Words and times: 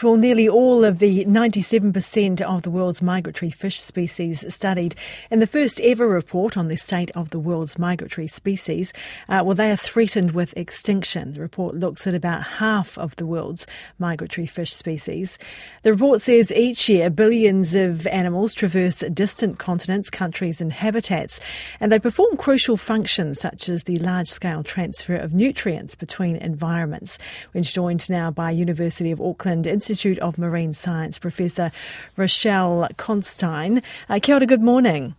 Well, 0.00 0.16
nearly 0.16 0.48
all 0.48 0.84
of 0.84 1.00
the 1.00 1.24
97% 1.24 2.40
of 2.40 2.62
the 2.62 2.70
world's 2.70 3.02
migratory 3.02 3.50
fish 3.50 3.80
species 3.80 4.44
studied 4.54 4.94
in 5.28 5.40
the 5.40 5.46
first 5.48 5.80
ever 5.80 6.06
report 6.06 6.56
on 6.56 6.68
the 6.68 6.76
state 6.76 7.10
of 7.16 7.30
the 7.30 7.40
world's 7.40 7.80
migratory 7.80 8.28
species, 8.28 8.92
uh, 9.28 9.42
well, 9.44 9.56
they 9.56 9.72
are 9.72 9.76
threatened 9.76 10.30
with 10.30 10.56
extinction. 10.56 11.32
The 11.32 11.40
report 11.40 11.74
looks 11.74 12.06
at 12.06 12.14
about 12.14 12.44
half 12.44 12.96
of 12.96 13.16
the 13.16 13.26
world's 13.26 13.66
migratory 13.98 14.46
fish 14.46 14.72
species. 14.72 15.36
The 15.82 15.94
report 15.94 16.20
says 16.20 16.52
each 16.52 16.88
year 16.88 17.10
billions 17.10 17.74
of 17.74 18.06
animals 18.06 18.54
traverse 18.54 19.00
distant 19.12 19.58
continents, 19.58 20.10
countries, 20.10 20.60
and 20.60 20.72
habitats, 20.72 21.40
and 21.80 21.90
they 21.90 21.98
perform 21.98 22.36
crucial 22.36 22.76
functions 22.76 23.40
such 23.40 23.68
as 23.68 23.82
the 23.82 23.98
large 23.98 24.28
scale 24.28 24.62
transfer 24.62 25.16
of 25.16 25.34
nutrients 25.34 25.96
between 25.96 26.36
environments. 26.36 27.18
We're 27.52 27.62
joined 27.62 28.08
now 28.08 28.30
by 28.30 28.52
University 28.52 29.10
of 29.10 29.20
Auckland 29.20 29.66
Institute 29.66 29.87
of 30.18 30.36
Marine 30.36 30.74
Science, 30.74 31.18
Professor 31.18 31.72
Rochelle 32.16 32.88
Constantine. 32.98 33.82
Uh, 34.08 34.18
kia 34.20 34.34
ora, 34.34 34.44
good 34.44 34.60
morning. 34.60 35.14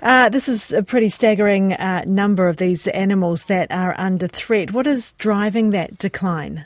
Uh, 0.00 0.30
this 0.30 0.48
is 0.48 0.72
a 0.72 0.82
pretty 0.82 1.10
staggering 1.10 1.74
uh, 1.74 2.04
number 2.06 2.48
of 2.48 2.56
these 2.56 2.86
animals 2.88 3.44
that 3.44 3.70
are 3.70 3.94
under 3.98 4.26
threat. 4.28 4.72
What 4.72 4.86
is 4.86 5.12
driving 5.12 5.70
that 5.70 5.98
decline? 5.98 6.64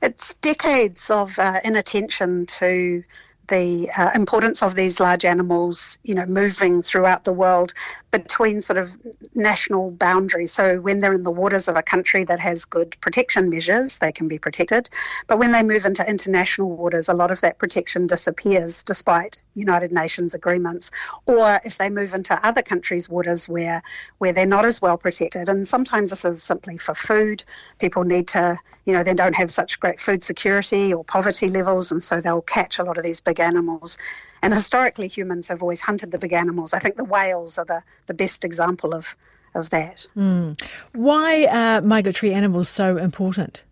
It's 0.00 0.32
decades 0.34 1.10
of 1.10 1.38
uh, 1.38 1.60
inattention 1.62 2.46
to 2.46 3.02
the 3.48 3.90
uh, 3.96 4.10
importance 4.14 4.62
of 4.62 4.74
these 4.74 5.00
large 5.00 5.24
animals, 5.24 5.98
you 6.04 6.14
know, 6.14 6.26
moving 6.26 6.82
throughout 6.82 7.24
the 7.24 7.32
world 7.32 7.74
between 8.10 8.60
sort 8.60 8.78
of 8.78 8.96
national 9.34 9.90
boundaries. 9.92 10.52
So 10.52 10.80
when 10.80 11.00
they're 11.00 11.14
in 11.14 11.24
the 11.24 11.30
waters 11.30 11.68
of 11.68 11.76
a 11.76 11.82
country 11.82 12.24
that 12.24 12.40
has 12.40 12.64
good 12.64 12.96
protection 13.00 13.50
measures, 13.50 13.98
they 13.98 14.12
can 14.12 14.28
be 14.28 14.38
protected. 14.38 14.88
But 15.26 15.38
when 15.38 15.52
they 15.52 15.62
move 15.62 15.84
into 15.84 16.08
international 16.08 16.70
waters, 16.70 17.08
a 17.08 17.14
lot 17.14 17.30
of 17.30 17.40
that 17.40 17.58
protection 17.58 18.06
disappears 18.06 18.82
despite 18.82 19.38
United 19.54 19.92
Nations 19.92 20.34
agreements. 20.34 20.90
Or 21.26 21.60
if 21.64 21.78
they 21.78 21.90
move 21.90 22.14
into 22.14 22.46
other 22.46 22.62
countries' 22.62 23.08
waters 23.08 23.48
where 23.48 23.82
where 24.18 24.32
they're 24.32 24.46
not 24.46 24.64
as 24.64 24.80
well 24.80 24.96
protected. 24.96 25.48
And 25.48 25.66
sometimes 25.66 26.10
this 26.10 26.24
is 26.24 26.42
simply 26.42 26.78
for 26.78 26.94
food. 26.94 27.42
People 27.78 28.04
need 28.04 28.28
to, 28.28 28.58
you 28.88 28.94
know, 28.94 29.02
they 29.02 29.12
don't 29.12 29.34
have 29.34 29.50
such 29.50 29.78
great 29.80 30.00
food 30.00 30.22
security 30.22 30.94
or 30.94 31.04
poverty 31.04 31.50
levels, 31.50 31.92
and 31.92 32.02
so 32.02 32.22
they'll 32.22 32.40
catch 32.40 32.78
a 32.78 32.82
lot 32.82 32.96
of 32.96 33.04
these 33.04 33.20
big 33.20 33.38
animals. 33.38 33.98
And 34.42 34.54
historically, 34.54 35.08
humans 35.08 35.46
have 35.48 35.60
always 35.60 35.82
hunted 35.82 36.10
the 36.10 36.16
big 36.16 36.32
animals. 36.32 36.72
I 36.72 36.78
think 36.78 36.96
the 36.96 37.04
whales 37.04 37.58
are 37.58 37.66
the, 37.66 37.82
the 38.06 38.14
best 38.14 38.46
example 38.46 38.94
of, 38.94 39.14
of 39.54 39.68
that. 39.68 40.06
Mm. 40.16 40.58
Why 40.94 41.44
are 41.48 41.82
migratory 41.82 42.32
animals 42.32 42.70
so 42.70 42.96
important? 42.96 43.62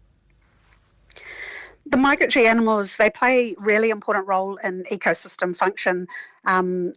The 1.87 1.97
migratory 1.97 2.47
animals, 2.47 2.99
they 2.99 3.09
play 3.09 3.55
really 3.59 3.89
important 3.89 4.27
role 4.27 4.57
in 4.57 4.85
ecosystem 4.93 5.57
function 5.57 6.09
um, 6.45 6.93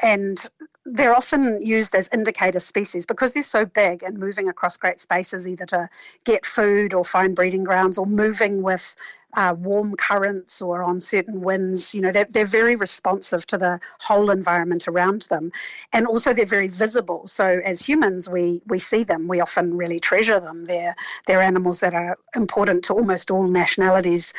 and 0.00 0.48
they're 0.86 1.14
often 1.14 1.64
used 1.64 1.94
as 1.94 2.08
indicator 2.12 2.58
species 2.60 3.06
because 3.06 3.32
they're 3.32 3.42
so 3.42 3.64
big 3.64 4.02
and 4.02 4.18
moving 4.18 4.48
across 4.48 4.76
great 4.76 5.00
spaces 5.00 5.48
either 5.48 5.64
to 5.66 5.88
get 6.24 6.44
food 6.44 6.92
or 6.92 7.04
find 7.04 7.34
breeding 7.34 7.64
grounds 7.64 7.96
or 7.96 8.06
moving 8.06 8.62
with 8.62 8.94
uh, 9.36 9.54
warm 9.58 9.96
currents 9.96 10.62
or 10.62 10.82
on 10.82 11.00
certain 11.00 11.40
winds. 11.40 11.94
You 11.94 12.00
know, 12.02 12.12
they're, 12.12 12.26
they're 12.30 12.46
very 12.46 12.76
responsive 12.76 13.46
to 13.46 13.58
the 13.58 13.80
whole 13.98 14.30
environment 14.30 14.88
around 14.88 15.22
them. 15.22 15.52
And 15.92 16.06
also 16.06 16.32
they're 16.32 16.46
very 16.46 16.68
visible. 16.68 17.26
So 17.26 17.60
as 17.64 17.84
humans, 17.84 18.28
we, 18.28 18.60
we 18.66 18.78
see 18.78 19.04
them. 19.04 19.28
We 19.28 19.40
often 19.40 19.76
really 19.76 20.00
treasure 20.00 20.40
them. 20.40 20.66
They're, 20.66 20.94
they're 21.26 21.40
animals 21.42 21.80
that 21.80 21.94
are 21.94 22.18
important 22.34 22.84
to 22.84 22.94
almost 22.94 23.30
all 23.30 23.44
nationalities, 23.44 24.32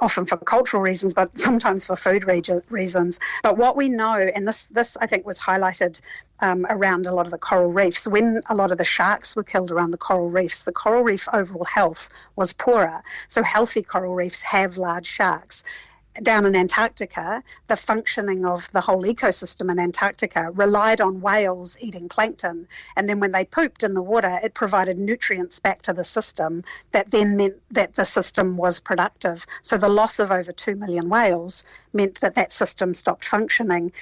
often 0.00 0.26
for 0.26 0.36
cultural 0.36 0.82
reasons, 0.82 1.14
but 1.14 1.36
sometimes 1.48 1.84
for 1.84 1.96
food 1.96 2.24
reasons. 2.70 3.20
But 3.42 3.58
what 3.58 3.76
we 3.76 3.88
know, 3.88 4.14
and 4.34 4.46
this, 4.46 4.64
this 4.64 4.96
I 5.00 5.06
think 5.06 5.26
was 5.26 5.38
highlighted 5.38 6.00
um, 6.40 6.66
around 6.70 7.06
a 7.06 7.14
lot 7.14 7.26
of 7.26 7.32
the 7.32 7.38
coral 7.38 7.72
reefs. 7.72 8.06
When 8.06 8.42
a 8.48 8.54
lot 8.54 8.70
of 8.70 8.78
the 8.78 8.84
sharks 8.84 9.34
were 9.34 9.42
killed 9.42 9.70
around 9.70 9.90
the 9.90 9.98
coral 9.98 10.30
reefs, 10.30 10.62
the 10.62 10.72
coral 10.72 11.02
reef 11.02 11.28
overall 11.32 11.64
health 11.64 12.08
was 12.36 12.52
poorer. 12.52 13.02
So 13.28 13.42
healthy 13.42 13.82
coral 13.82 14.14
reefs 14.14 14.37
have 14.42 14.76
large 14.76 15.06
sharks. 15.06 15.62
Down 16.22 16.46
in 16.46 16.56
Antarctica, 16.56 17.44
the 17.68 17.76
functioning 17.76 18.44
of 18.44 18.70
the 18.72 18.80
whole 18.80 19.04
ecosystem 19.04 19.70
in 19.70 19.78
Antarctica 19.78 20.50
relied 20.50 21.00
on 21.00 21.20
whales 21.20 21.76
eating 21.80 22.08
plankton. 22.08 22.66
And 22.96 23.08
then 23.08 23.20
when 23.20 23.30
they 23.30 23.44
pooped 23.44 23.84
in 23.84 23.94
the 23.94 24.02
water, 24.02 24.40
it 24.42 24.54
provided 24.54 24.98
nutrients 24.98 25.60
back 25.60 25.82
to 25.82 25.92
the 25.92 26.02
system 26.02 26.64
that 26.90 27.12
then 27.12 27.36
meant 27.36 27.62
that 27.70 27.94
the 27.94 28.04
system 28.04 28.56
was 28.56 28.80
productive. 28.80 29.46
So 29.62 29.78
the 29.78 29.88
loss 29.88 30.18
of 30.18 30.32
over 30.32 30.50
2 30.50 30.74
million 30.74 31.08
whales 31.08 31.64
meant 31.92 32.20
that 32.20 32.34
that 32.34 32.52
system 32.52 32.94
stopped 32.94 33.24
functioning. 33.24 33.92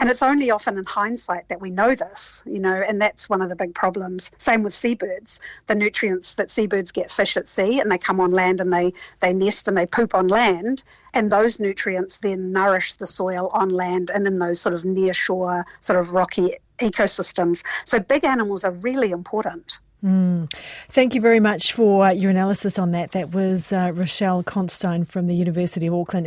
And 0.00 0.10
it's 0.10 0.22
only 0.22 0.50
often 0.50 0.78
in 0.78 0.84
hindsight 0.84 1.48
that 1.48 1.60
we 1.60 1.70
know 1.70 1.94
this, 1.94 2.42
you 2.46 2.58
know, 2.58 2.82
and 2.86 3.00
that's 3.00 3.28
one 3.28 3.42
of 3.42 3.48
the 3.48 3.56
big 3.56 3.74
problems. 3.74 4.30
Same 4.38 4.62
with 4.62 4.74
seabirds. 4.74 5.40
The 5.66 5.74
nutrients 5.74 6.34
that 6.34 6.50
seabirds 6.50 6.92
get 6.92 7.10
fish 7.10 7.36
at 7.36 7.48
sea 7.48 7.80
and 7.80 7.90
they 7.90 7.98
come 7.98 8.20
on 8.20 8.30
land 8.30 8.60
and 8.60 8.72
they, 8.72 8.92
they 9.20 9.32
nest 9.32 9.66
and 9.66 9.76
they 9.76 9.86
poop 9.86 10.14
on 10.14 10.28
land. 10.28 10.84
And 11.14 11.32
those 11.32 11.58
nutrients 11.58 12.20
then 12.20 12.52
nourish 12.52 12.94
the 12.94 13.06
soil 13.06 13.50
on 13.52 13.70
land 13.70 14.10
and 14.14 14.26
in 14.26 14.38
those 14.38 14.60
sort 14.60 14.74
of 14.74 14.84
near 14.84 15.14
shore, 15.14 15.66
sort 15.80 15.98
of 15.98 16.12
rocky 16.12 16.54
ecosystems. 16.78 17.64
So 17.84 17.98
big 17.98 18.24
animals 18.24 18.64
are 18.64 18.72
really 18.72 19.10
important. 19.10 19.80
Mm. 20.04 20.52
Thank 20.90 21.14
you 21.16 21.20
very 21.20 21.40
much 21.40 21.72
for 21.72 22.12
your 22.12 22.30
analysis 22.30 22.78
on 22.78 22.92
that. 22.92 23.12
That 23.12 23.34
was 23.34 23.72
uh, 23.72 23.90
Rochelle 23.92 24.44
Constantine 24.44 25.04
from 25.04 25.26
the 25.26 25.34
University 25.34 25.86
of 25.86 25.94
Auckland. 25.94 26.16